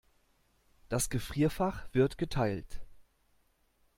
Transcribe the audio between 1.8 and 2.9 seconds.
wird geteilt.